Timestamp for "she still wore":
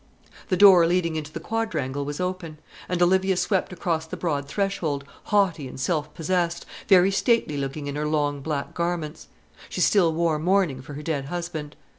9.69-10.39